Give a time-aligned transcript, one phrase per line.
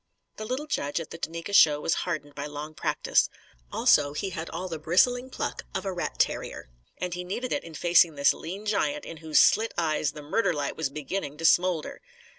[0.37, 3.29] The little judge at the Duneka show was hardened by long practice.
[3.71, 6.69] Also, he had all the bristling pluck of a rat terrier.
[6.97, 10.53] And he needed it in facing this lean giant in whose slit eyes the murder
[10.53, 12.01] light was beginning to smoulder.